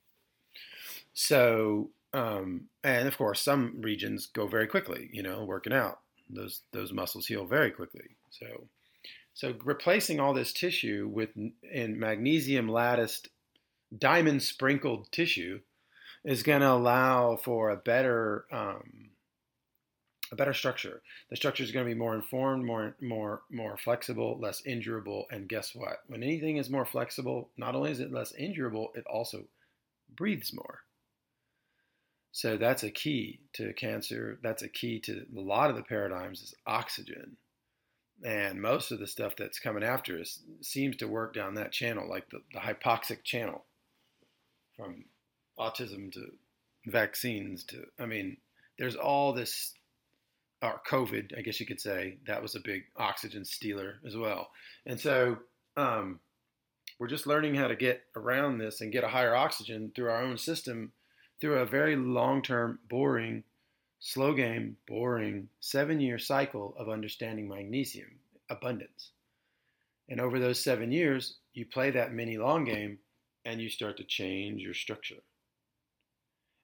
So, 1.12 1.90
um, 2.12 2.68
and 2.84 3.08
of 3.08 3.16
course, 3.16 3.42
some 3.42 3.80
regions 3.80 4.26
go 4.26 4.46
very 4.46 4.66
quickly. 4.66 5.08
You 5.12 5.22
know, 5.22 5.44
working 5.44 5.72
out 5.72 6.00
those 6.28 6.60
those 6.72 6.92
muscles 6.92 7.26
heal 7.26 7.44
very 7.44 7.70
quickly. 7.70 8.16
So 8.30 8.68
so 9.34 9.54
replacing 9.64 10.20
all 10.20 10.34
this 10.34 10.52
tissue 10.52 11.08
with 11.12 11.30
in 11.62 11.98
magnesium 11.98 12.68
latticed 12.68 13.28
diamond 13.96 14.42
sprinkled 14.42 15.10
tissue 15.10 15.60
is 16.24 16.42
going 16.42 16.60
to 16.60 16.70
allow 16.70 17.36
for 17.36 17.70
a 17.70 17.76
better 17.76 18.44
um, 18.52 19.09
a 20.32 20.36
better 20.36 20.54
structure. 20.54 21.02
The 21.28 21.36
structure 21.36 21.64
is 21.64 21.72
going 21.72 21.86
to 21.86 21.92
be 21.92 21.98
more 21.98 22.14
informed, 22.14 22.64
more 22.64 22.94
more 23.00 23.42
more 23.50 23.76
flexible, 23.76 24.38
less 24.40 24.60
injurable. 24.60 25.26
And 25.30 25.48
guess 25.48 25.74
what? 25.74 25.98
When 26.06 26.22
anything 26.22 26.56
is 26.56 26.70
more 26.70 26.86
flexible, 26.86 27.50
not 27.56 27.74
only 27.74 27.90
is 27.90 28.00
it 28.00 28.12
less 28.12 28.32
injurable, 28.32 28.92
it 28.94 29.04
also 29.06 29.44
breathes 30.14 30.52
more. 30.52 30.80
So 32.32 32.56
that's 32.56 32.84
a 32.84 32.90
key 32.90 33.40
to 33.54 33.72
cancer. 33.72 34.38
That's 34.42 34.62
a 34.62 34.68
key 34.68 35.00
to 35.00 35.26
a 35.36 35.40
lot 35.40 35.70
of 35.70 35.76
the 35.76 35.82
paradigms 35.82 36.42
is 36.42 36.54
oxygen. 36.66 37.36
And 38.22 38.60
most 38.60 38.92
of 38.92 38.98
the 38.98 39.06
stuff 39.06 39.34
that's 39.36 39.58
coming 39.58 39.82
after 39.82 40.20
us 40.20 40.40
seems 40.60 40.96
to 40.98 41.08
work 41.08 41.34
down 41.34 41.54
that 41.54 41.72
channel, 41.72 42.08
like 42.08 42.28
the, 42.30 42.40
the 42.52 42.60
hypoxic 42.60 43.24
channel 43.24 43.64
from 44.76 45.06
autism 45.58 46.12
to 46.12 46.26
vaccines 46.86 47.64
to, 47.64 47.84
I 47.98 48.06
mean, 48.06 48.36
there's 48.78 48.96
all 48.96 49.32
this, 49.32 49.72
or 50.62 50.80
COVID, 50.88 51.36
I 51.36 51.42
guess 51.42 51.60
you 51.60 51.66
could 51.66 51.80
say, 51.80 52.18
that 52.26 52.42
was 52.42 52.54
a 52.54 52.60
big 52.60 52.82
oxygen 52.96 53.44
stealer 53.44 54.00
as 54.06 54.16
well. 54.16 54.50
And 54.86 55.00
so 55.00 55.38
um, 55.76 56.20
we're 56.98 57.08
just 57.08 57.26
learning 57.26 57.54
how 57.54 57.68
to 57.68 57.76
get 57.76 58.02
around 58.14 58.58
this 58.58 58.80
and 58.80 58.92
get 58.92 59.04
a 59.04 59.08
higher 59.08 59.34
oxygen 59.34 59.92
through 59.94 60.10
our 60.10 60.22
own 60.22 60.36
system 60.36 60.92
through 61.40 61.58
a 61.58 61.66
very 61.66 61.96
long 61.96 62.42
term, 62.42 62.78
boring, 62.88 63.44
slow 63.98 64.34
game, 64.34 64.76
boring, 64.86 65.48
seven 65.60 66.00
year 66.00 66.18
cycle 66.18 66.74
of 66.78 66.88
understanding 66.88 67.48
magnesium 67.48 68.18
abundance. 68.50 69.12
And 70.08 70.20
over 70.20 70.38
those 70.38 70.62
seven 70.62 70.92
years, 70.92 71.38
you 71.54 71.64
play 71.66 71.90
that 71.90 72.12
mini 72.12 72.36
long 72.36 72.64
game 72.64 72.98
and 73.44 73.60
you 73.60 73.70
start 73.70 73.96
to 73.96 74.04
change 74.04 74.60
your 74.60 74.74
structure. 74.74 75.22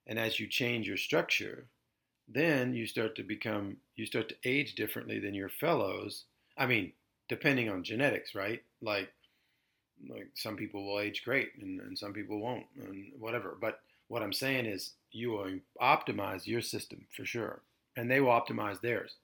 And 0.07 0.19
as 0.19 0.39
you 0.39 0.49
change 0.49 0.87
your 0.87 0.97
structure, 0.97 1.69
then 2.29 2.75
you 2.75 2.87
start 2.87 3.17
to 3.17 3.23
become, 3.23 3.77
you 3.95 4.07
start 4.07 4.29
to 4.29 4.37
age 4.45 4.75
differently 4.75 5.19
than 5.19 5.35
your 5.35 5.49
fellows. 5.49 6.25
I 6.59 6.67
mean, 6.67 6.93
depending 7.29 7.69
on 7.69 7.85
genetics, 7.85 8.35
right? 8.35 8.63
Like, 8.81 9.13
like 10.09 10.29
some 10.35 10.57
people 10.57 10.85
will 10.85 11.01
age 11.01 11.25
great 11.25 11.51
and, 11.61 11.81
and 11.81 11.99
some 11.99 12.13
people 12.13 12.41
won't 12.41 12.67
and 12.79 13.13
whatever. 13.19 13.57
But 13.61 13.81
what 14.09 14.23
I'm 14.23 14.33
saying 14.33 14.67
is 14.67 14.93
you 15.11 15.31
will 15.31 15.51
optimize 15.81 16.47
your 16.47 16.61
system 16.61 17.07
for 17.17 17.25
sure, 17.25 17.63
and 17.97 18.11
they 18.11 18.21
will 18.21 18.31
optimize 18.31 18.81
theirs. 18.81 19.15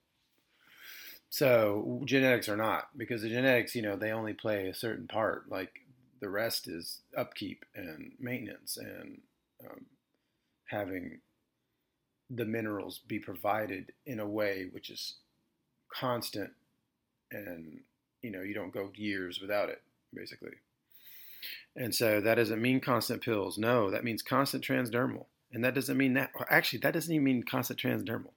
So 1.28 2.02
genetics 2.04 2.48
are 2.48 2.56
not 2.56 2.88
because 2.96 3.22
the 3.22 3.28
genetics, 3.28 3.74
you 3.74 3.82
know, 3.82 3.96
they 3.96 4.12
only 4.12 4.34
play 4.34 4.68
a 4.68 4.74
certain 4.74 5.06
part. 5.06 5.48
Like 5.50 5.72
the 6.20 6.28
rest 6.28 6.68
is 6.68 7.00
upkeep 7.16 7.64
and 7.74 8.12
maintenance 8.18 8.76
and 8.76 9.20
um, 9.64 9.86
having 10.66 11.20
the 12.34 12.44
minerals 12.44 13.00
be 13.06 13.18
provided 13.18 13.92
in 14.06 14.20
a 14.20 14.26
way 14.26 14.68
which 14.72 14.90
is 14.90 15.16
constant 15.92 16.50
and 17.30 17.80
you 18.22 18.30
know 18.30 18.42
you 18.42 18.54
don't 18.54 18.72
go 18.72 18.90
years 18.94 19.40
without 19.40 19.68
it 19.68 19.82
basically. 20.14 20.52
And 21.74 21.94
so 21.94 22.20
that 22.20 22.36
doesn't 22.36 22.62
mean 22.62 22.80
constant 22.80 23.22
pills. 23.22 23.58
No 23.58 23.90
that 23.90 24.04
means 24.04 24.22
constant 24.22 24.64
transdermal. 24.64 25.26
And 25.52 25.64
that 25.64 25.74
doesn't 25.74 25.96
mean 25.96 26.14
that 26.14 26.30
actually 26.48 26.80
that 26.80 26.94
doesn't 26.94 27.12
even 27.12 27.24
mean 27.24 27.42
constant 27.42 27.80
transdermal. 27.80 28.32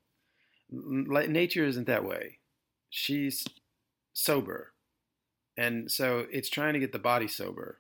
Like 0.72 1.30
nature 1.30 1.66
isn't 1.66 1.88
that 1.88 2.06
way. 2.06 2.40
She's 2.90 3.46
sober. 4.14 4.74
And 5.58 5.90
so 5.90 6.26
it's 6.32 6.50
trying 6.50 6.74
to 6.74 6.80
get 6.80 6.92
the 6.92 7.00
body 7.00 7.28
sober. 7.28 7.80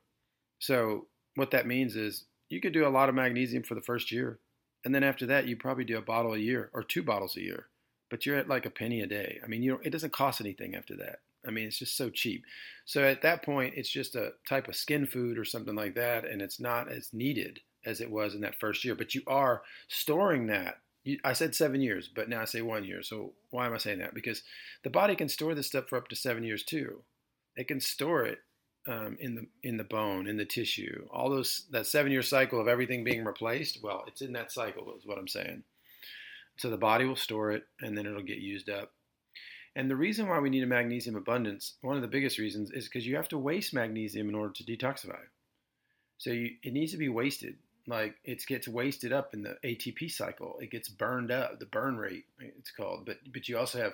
So 0.59 1.07
what 1.35 1.51
that 1.51 1.67
means 1.67 1.95
is 1.95 2.25
you 2.49 2.61
could 2.61 2.73
do 2.73 2.87
a 2.87 2.89
lot 2.89 3.09
of 3.09 3.15
magnesium 3.15 3.63
for 3.63 3.75
the 3.75 3.81
first 3.81 4.11
year. 4.11 4.39
And 4.85 4.93
then 4.93 5.03
after 5.03 5.25
that, 5.25 5.47
you 5.47 5.57
probably 5.57 5.83
do 5.83 5.97
a 5.97 6.01
bottle 6.01 6.35
a 6.35 6.37
year 6.37 6.69
or 6.71 6.83
two 6.83 7.01
bottles 7.01 7.35
a 7.35 7.41
year. 7.41 7.65
But 8.11 8.25
you're 8.25 8.37
at 8.37 8.47
like 8.47 8.67
a 8.67 8.69
penny 8.69 9.01
a 9.01 9.07
day. 9.07 9.39
I 9.43 9.47
mean, 9.47 9.63
you 9.63 9.79
it 9.83 9.89
doesn't 9.89 10.13
cost 10.13 10.39
anything 10.39 10.75
after 10.75 10.95
that. 10.97 11.19
I 11.45 11.51
mean, 11.51 11.65
it's 11.65 11.79
just 11.79 11.97
so 11.97 12.09
cheap. 12.09 12.43
So 12.85 13.03
at 13.03 13.23
that 13.23 13.43
point, 13.43 13.73
it's 13.75 13.89
just 13.89 14.15
a 14.15 14.33
type 14.47 14.67
of 14.67 14.75
skin 14.75 15.07
food 15.07 15.37
or 15.37 15.45
something 15.45 15.75
like 15.75 15.95
that, 15.95 16.25
and 16.25 16.41
it's 16.41 16.59
not 16.59 16.91
as 16.91 17.13
needed 17.13 17.59
as 17.85 18.01
it 18.01 18.09
was 18.11 18.35
in 18.35 18.41
that 18.41 18.59
first 18.59 18.85
year. 18.85 18.95
But 18.95 19.15
you 19.15 19.23
are 19.27 19.63
storing 19.87 20.47
that. 20.47 20.77
I 21.23 21.33
said 21.33 21.53
seven 21.53 21.81
years, 21.81 22.07
but 22.07 22.29
now 22.29 22.41
I 22.41 22.45
say 22.45 22.61
one 22.61 22.83
year. 22.83 23.03
So 23.03 23.33
why 23.51 23.65
am 23.67 23.73
I 23.73 23.77
saying 23.77 23.99
that? 23.99 24.15
Because 24.15 24.41
the 24.83 24.89
body 24.89 25.15
can 25.15 25.29
store 25.29 25.53
this 25.53 25.67
stuff 25.67 25.87
for 25.87 25.97
up 25.97 26.07
to 26.09 26.15
seven 26.15 26.43
years 26.43 26.63
too. 26.63 27.03
It 27.55 27.67
can 27.67 27.79
store 27.79 28.23
it 28.23 28.39
um, 28.87 29.17
in 29.19 29.35
the 29.35 29.47
in 29.63 29.77
the 29.77 29.83
bone, 29.83 30.27
in 30.27 30.37
the 30.37 30.45
tissue. 30.45 31.07
All 31.11 31.29
those 31.29 31.65
that 31.71 31.87
seven 31.87 32.11
year 32.11 32.21
cycle 32.21 32.59
of 32.59 32.67
everything 32.67 33.03
being 33.03 33.25
replaced. 33.25 33.81
Well, 33.81 34.03
it's 34.07 34.21
in 34.21 34.33
that 34.33 34.51
cycle, 34.51 34.93
is 34.97 35.05
what 35.05 35.17
I'm 35.17 35.27
saying. 35.27 35.63
So 36.57 36.69
the 36.69 36.77
body 36.77 37.05
will 37.05 37.15
store 37.15 37.51
it, 37.51 37.63
and 37.81 37.97
then 37.97 38.05
it'll 38.05 38.23
get 38.23 38.37
used 38.37 38.69
up. 38.69 38.91
And 39.75 39.89
the 39.89 39.95
reason 39.95 40.27
why 40.27 40.39
we 40.39 40.49
need 40.49 40.63
a 40.63 40.67
magnesium 40.67 41.17
abundance, 41.17 41.73
one 41.81 41.97
of 41.97 42.01
the 42.01 42.07
biggest 42.07 42.37
reasons, 42.37 42.71
is 42.71 42.85
because 42.85 43.05
you 43.05 43.17
have 43.17 43.27
to 43.29 43.37
waste 43.37 43.73
magnesium 43.73 44.29
in 44.29 44.35
order 44.35 44.53
to 44.53 44.63
detoxify. 44.63 45.19
So 46.17 46.29
you, 46.29 46.51
it 46.63 46.71
needs 46.71 46.93
to 46.93 46.97
be 46.97 47.09
wasted. 47.09 47.55
Like 47.87 48.15
it 48.23 48.43
gets 48.47 48.67
wasted 48.67 49.11
up 49.11 49.33
in 49.33 49.43
the 49.43 49.57
ATP 49.63 50.09
cycle. 50.11 50.57
It 50.61 50.71
gets 50.71 50.89
burned 50.89 51.31
up, 51.31 51.59
the 51.59 51.65
burn 51.65 51.97
rate, 51.97 52.25
it's 52.39 52.71
called. 52.71 53.05
But 53.05 53.17
but 53.31 53.47
you 53.47 53.57
also 53.57 53.79
have 53.79 53.93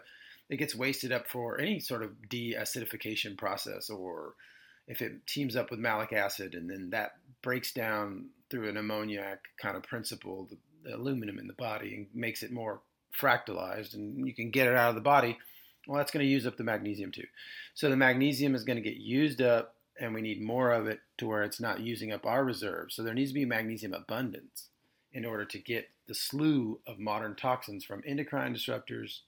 it 0.50 0.58
gets 0.58 0.76
wasted 0.76 1.12
up 1.12 1.28
for 1.28 1.60
any 1.60 1.80
sort 1.80 2.04
of 2.04 2.12
deacidification 2.30 3.38
process 3.38 3.90
or 3.90 4.36
if 4.92 5.02
it 5.02 5.26
teams 5.26 5.56
up 5.56 5.72
with 5.72 5.80
malic 5.80 6.12
acid 6.12 6.54
and 6.54 6.70
then 6.70 6.90
that 6.92 7.14
breaks 7.42 7.72
down 7.72 8.26
through 8.50 8.70
an 8.70 8.78
ammoniac 8.78 9.40
kind 9.60 9.78
of 9.78 9.84
principle 9.84 10.48
the, 10.50 10.58
the, 10.84 10.96
aluminum 10.96 11.40
in 11.40 11.48
the 11.48 11.54
body 11.54 11.96
and 11.96 12.08
makes 12.14 12.44
it 12.44 12.52
more 12.52 12.82
fractalized 13.20 13.94
and 13.94 14.28
you 14.28 14.34
can 14.34 14.52
get 14.52 14.68
it 14.68 14.76
out 14.76 14.90
of 14.90 14.96
the 14.96 15.02
body 15.02 15.38
well 15.88 15.98
that's 15.98 16.12
going 16.12 16.26
to 16.26 16.32
use 16.32 16.46
up 16.46 16.58
the 16.58 16.64
magnesium 16.64 17.12
too 17.12 17.26
so 17.74 17.90
the 17.90 17.96
magnesium 17.96 18.54
is 18.54 18.64
going 18.64 18.82
to 18.82 18.90
get 18.90 18.98
used 18.98 19.42
up 19.42 19.76
and 20.00 20.14
we 20.14 20.22
need 20.22 20.42
more 20.42 20.72
of 20.72 20.88
it 20.88 21.00
to 21.18 21.28
where 21.28 21.44
it's 21.44 21.60
not 21.60 21.80
using 21.80 22.12
up 22.12 22.26
our 22.26 22.44
reserves 22.44 22.96
so 22.96 23.04
there 23.04 23.14
needs 23.14 23.32
to 23.32 23.36
be 23.36 23.46
magnesium 23.46 23.94
abundance 23.94 24.68
in 25.14 25.26
order 25.26 25.46
to 25.46 25.60
get 25.60 25.90
the 26.08 26.16
slew 26.16 26.80
of 26.86 27.00
modern 27.00 27.36
toxins 27.36 27.84
from 27.84 28.04
endocrine 28.06 28.54
disruptors 28.54 29.20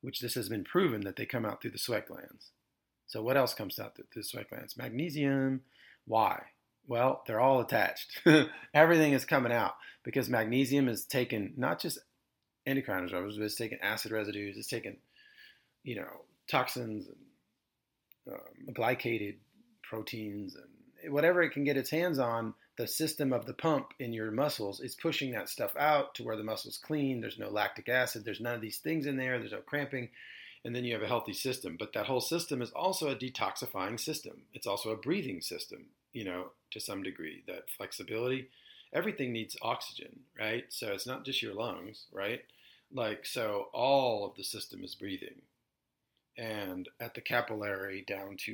which 0.00 0.20
this 0.20 0.34
has 0.34 0.48
been 0.48 0.64
proven 0.64 1.02
that 1.02 1.16
they 1.16 1.26
come 1.26 1.44
out 1.44 1.60
through 1.60 1.72
the 1.72 1.78
sweat 1.78 2.06
glands. 2.06 2.50
So 3.08 3.22
what 3.22 3.36
else 3.36 3.54
comes 3.54 3.78
out 3.78 3.96
through 3.96 4.04
the 4.14 4.22
sweat 4.22 4.48
glands? 4.48 4.76
Magnesium. 4.76 5.62
Why? 6.06 6.42
Well, 6.86 7.22
they're 7.26 7.40
all 7.40 7.60
attached. 7.60 8.20
Everything 8.74 9.12
is 9.12 9.24
coming 9.24 9.52
out 9.52 9.74
because 10.04 10.30
magnesium 10.30 10.88
is 10.88 11.04
taken 11.04 11.52
not 11.56 11.80
just 11.80 11.98
endocrine 12.66 13.08
disruptors, 13.08 13.36
but 13.36 13.44
it's 13.44 13.56
taking 13.56 13.78
acid 13.82 14.12
residues, 14.12 14.56
it's 14.56 14.68
taking, 14.68 14.96
you 15.84 15.96
know, 15.96 16.08
toxins 16.50 17.06
and 17.06 18.34
um, 18.34 18.74
glycated 18.74 19.36
proteins 19.82 20.54
and 20.54 21.12
whatever 21.12 21.42
it 21.42 21.50
can 21.50 21.64
get 21.64 21.76
its 21.76 21.90
hands 21.90 22.18
on 22.18 22.54
the 22.76 22.86
system 22.86 23.32
of 23.32 23.46
the 23.46 23.54
pump 23.54 23.92
in 23.98 24.12
your 24.12 24.30
muscles 24.30 24.80
is 24.80 24.94
pushing 24.94 25.32
that 25.32 25.48
stuff 25.48 25.76
out 25.76 26.14
to 26.14 26.22
where 26.22 26.36
the 26.36 26.44
muscle's 26.44 26.78
clean. 26.78 27.20
There's 27.20 27.38
no 27.38 27.50
lactic 27.50 27.88
acid. 27.88 28.24
There's 28.24 28.40
none 28.40 28.54
of 28.54 28.60
these 28.60 28.78
things 28.78 29.06
in 29.06 29.16
there. 29.16 29.38
There's 29.38 29.52
no 29.52 29.58
cramping. 29.58 30.08
And 30.64 30.74
then 30.74 30.84
you 30.84 30.92
have 30.94 31.02
a 31.02 31.08
healthy 31.08 31.32
system. 31.32 31.76
But 31.78 31.92
that 31.92 32.06
whole 32.06 32.20
system 32.20 32.60
is 32.60 32.70
also 32.72 33.08
a 33.08 33.16
detoxifying 33.16 33.98
system. 33.98 34.42
It's 34.52 34.66
also 34.66 34.90
a 34.90 34.96
breathing 34.96 35.40
system, 35.40 35.86
you 36.12 36.24
know, 36.24 36.50
to 36.72 36.80
some 36.80 37.02
degree. 37.02 37.42
That 37.46 37.70
flexibility. 37.76 38.48
Everything 38.92 39.32
needs 39.32 39.56
oxygen, 39.62 40.20
right? 40.38 40.64
So 40.70 40.88
it's 40.88 41.06
not 41.06 41.24
just 41.24 41.42
your 41.42 41.54
lungs, 41.54 42.06
right? 42.12 42.40
Like, 42.92 43.26
so 43.26 43.68
all 43.72 44.24
of 44.24 44.34
the 44.36 44.44
system 44.44 44.82
is 44.82 44.94
breathing. 44.94 45.42
And 46.36 46.88
at 47.00 47.14
the 47.14 47.20
capillary 47.20 48.04
down 48.06 48.36
to, 48.46 48.52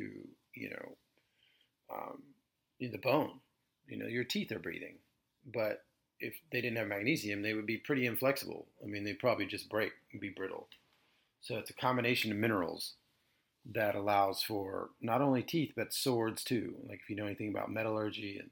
you 0.54 0.70
know, 0.70 0.96
um, 1.94 2.23
in 2.80 2.90
the 2.90 2.99
bone, 2.99 3.40
you 3.87 3.96
know, 3.96 4.06
your 4.06 4.25
teeth 4.25 4.50
are 4.50 4.58
breathing. 4.58 4.96
But 5.52 5.84
if 6.18 6.34
they 6.50 6.61
didn't 6.61 6.78
have 6.78 6.88
magnesium, 6.88 7.42
they 7.42 7.54
would 7.54 7.66
be 7.66 7.76
pretty 7.76 8.06
inflexible. 8.06 8.66
I 8.82 8.87
mean, 8.87 9.04
they'd 9.04 9.18
probably 9.18 9.46
just 9.46 9.68
break 9.68 9.92
and 10.12 10.20
be 10.20 10.30
brittle. 10.30 10.68
So 11.44 11.56
it's 11.56 11.68
a 11.68 11.74
combination 11.74 12.32
of 12.32 12.38
minerals 12.38 12.94
that 13.74 13.94
allows 13.94 14.42
for 14.42 14.88
not 15.02 15.20
only 15.20 15.42
teeth, 15.42 15.72
but 15.76 15.92
swords 15.92 16.42
too. 16.42 16.74
Like 16.88 17.00
if 17.02 17.10
you 17.10 17.16
know 17.16 17.26
anything 17.26 17.50
about 17.50 17.70
metallurgy 17.70 18.38
and 18.40 18.48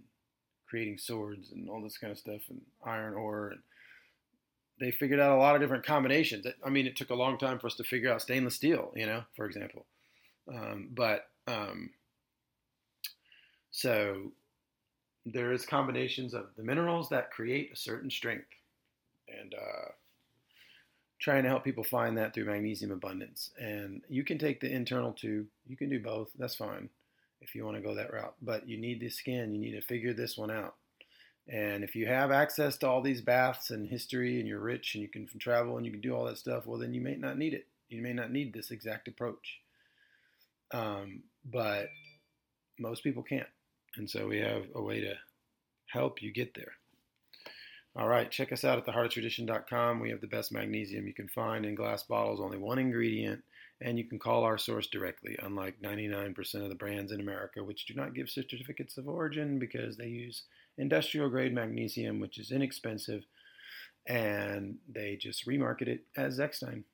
creating 0.69 0.99
swords 0.99 1.53
and 1.53 1.71
all 1.71 1.83
this 1.83 1.97
kind 1.97 2.11
of 2.11 2.19
stuff 2.19 2.43
and 2.51 2.61
iron 2.85 3.15
ore 3.15 3.49
and 3.49 3.61
they 4.79 4.91
figured 4.91 5.21
out 5.21 5.33
a 5.33 5.41
lot 5.41 5.55
of 5.55 5.63
different 5.63 5.87
combinations. 5.87 6.47
I 6.63 6.69
mean, 6.69 6.87
it 6.87 6.97
took 6.97 7.09
a 7.09 7.15
long 7.15 7.39
time 7.39 7.59
for 7.59 7.67
us 7.67 7.77
to 7.77 7.85
figure 7.85 8.13
out 8.13 8.21
stainless 8.21 8.57
steel, 8.57 8.93
you 8.95 9.07
know, 9.07 9.23
for 9.37 9.47
example. 9.47 9.87
Um, 10.53 10.91
but 10.93 11.29
um, 11.47 11.91
so 13.71 14.33
there 15.25 15.53
is 15.53 15.65
combinations 15.65 16.35
of 16.35 16.49
the 16.59 16.63
minerals 16.63 17.09
that 17.09 17.31
create 17.31 17.73
a 17.73 17.77
certain 17.77 18.11
strength 18.11 18.49
and 19.29 19.55
uh, 19.55 19.93
trying 21.23 21.45
to 21.45 21.49
help 21.49 21.65
people 21.65 21.85
find 21.85 22.19
that 22.19 22.35
through 22.35 22.45
magnesium 22.45 22.91
abundance 22.93 23.51
and 23.61 24.03
you 24.09 24.25
can 24.25 24.39
take 24.39 24.61
the 24.61 24.71
internal 24.71 25.13
too 25.13 25.47
you 25.67 25.77
can 25.77 25.89
do 25.89 26.01
both 26.01 26.31
that's 26.39 26.57
fine 26.57 26.91
if 27.41 27.55
you 27.55 27.65
want 27.65 27.77
to 27.77 27.83
go 27.83 27.95
that 27.95 28.13
route 28.13 28.35
but 28.43 28.69
you 28.69 28.77
need 28.79 29.01
the 29.01 29.09
skin 29.09 29.55
you 29.55 29.61
need 29.61 29.73
to 29.73 29.87
figure 29.87 30.13
this 30.15 30.37
one 30.37 30.51
out 30.51 30.75
And 31.49 31.83
if 31.85 31.97
you 31.97 32.07
have 32.07 32.31
access 32.31 32.79
to 32.79 32.89
all 32.89 33.03
these 33.03 33.21
baths 33.21 33.71
and 33.71 33.89
history 33.89 34.39
and 34.39 34.49
you're 34.49 34.61
rich 34.61 34.95
and 34.95 35.03
you 35.03 35.09
can 35.09 35.27
travel 35.39 35.77
and 35.77 35.85
you 35.85 35.93
can 35.93 36.01
do 36.01 36.15
all 36.15 36.25
that 36.27 36.39
stuff, 36.39 36.67
well, 36.67 36.79
then 36.79 36.95
you 36.95 37.01
may 37.01 37.17
not 37.17 37.37
need 37.39 37.55
it. 37.55 37.67
You 37.89 38.03
may 38.03 38.13
not 38.13 38.31
need 38.31 38.53
this 38.53 38.71
exact 38.71 39.09
approach. 39.09 39.61
Um, 40.73 41.25
but 41.45 41.89
most 42.79 43.03
people 43.03 43.23
can't. 43.23 43.49
And 43.97 44.09
so 44.09 44.29
we 44.29 44.39
have 44.41 44.65
a 44.75 44.83
way 44.83 45.01
to 45.01 45.15
help 45.87 46.23
you 46.23 46.33
get 46.33 46.55
there. 46.55 46.73
All 47.95 48.09
right, 48.09 48.31
check 48.31 48.53
us 48.53 48.65
out 48.65 48.79
at 48.79 48.87
theheartoftradition.com. 48.87 50.01
We 50.01 50.11
have 50.11 50.23
the 50.23 50.27
best 50.27 50.51
magnesium 50.51 51.07
you 51.07 51.13
can 51.13 51.29
find 51.29 51.67
in 51.67 51.75
glass 51.75 52.03
bottles, 52.03 52.41
only 52.41 52.57
one 52.57 52.79
ingredient, 52.79 53.43
and 53.83 53.99
you 53.99 54.05
can 54.05 54.19
call 54.19 54.45
our 54.45 54.57
source 54.57 54.87
directly, 54.87 55.37
unlike 55.43 55.83
99% 55.83 56.63
of 56.63 56.71
the 56.71 56.75
brands 56.75 57.13
in 57.13 57.21
America, 57.21 57.63
which 57.63 57.85
do 57.85 57.93
not 57.95 58.15
give 58.15 58.31
certificates 58.31 58.97
of 58.97 59.09
origin 59.09 59.59
because 59.59 59.99
they 59.99 60.07
use 60.07 60.45
industrial 60.79 61.29
grade 61.29 61.55
magnesium, 61.55 62.19
which 62.19 62.39
is 62.39 62.51
inexpensive, 62.51 63.25
and 64.09 64.77
they 64.89 65.17
just 65.17 65.47
remarket 65.47 65.89
it 65.89 66.05
as 66.17 66.39
Zechstein. 66.39 66.85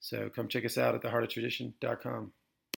So 0.00 0.30
come 0.34 0.48
check 0.48 0.64
us 0.64 0.78
out 0.78 0.94
at 0.94 1.02
theheartoftradition.com. 1.02 2.32